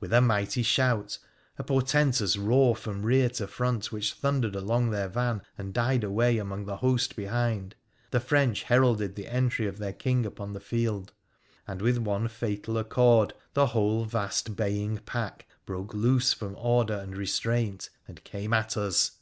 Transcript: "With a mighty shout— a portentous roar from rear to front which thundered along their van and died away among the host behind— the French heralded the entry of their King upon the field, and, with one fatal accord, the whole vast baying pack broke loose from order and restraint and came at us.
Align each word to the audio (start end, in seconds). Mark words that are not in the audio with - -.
"With 0.00 0.12
a 0.12 0.20
mighty 0.20 0.64
shout— 0.64 1.18
a 1.56 1.62
portentous 1.62 2.36
roar 2.36 2.74
from 2.74 3.04
rear 3.06 3.28
to 3.28 3.46
front 3.46 3.92
which 3.92 4.12
thundered 4.12 4.56
along 4.56 4.90
their 4.90 5.06
van 5.06 5.40
and 5.56 5.72
died 5.72 6.02
away 6.02 6.38
among 6.38 6.64
the 6.64 6.78
host 6.78 7.14
behind— 7.14 7.76
the 8.10 8.18
French 8.18 8.64
heralded 8.64 9.14
the 9.14 9.28
entry 9.28 9.68
of 9.68 9.78
their 9.78 9.92
King 9.92 10.26
upon 10.26 10.52
the 10.52 10.58
field, 10.58 11.12
and, 11.64 11.80
with 11.80 11.98
one 11.98 12.26
fatal 12.26 12.76
accord, 12.76 13.34
the 13.54 13.66
whole 13.68 14.04
vast 14.04 14.56
baying 14.56 14.98
pack 15.06 15.46
broke 15.64 15.94
loose 15.94 16.32
from 16.32 16.56
order 16.56 16.94
and 16.96 17.16
restraint 17.16 17.88
and 18.08 18.24
came 18.24 18.52
at 18.52 18.76
us. 18.76 19.12